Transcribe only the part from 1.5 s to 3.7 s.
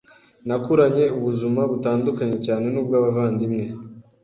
butandukanye cyane n’ubw’abavandimwe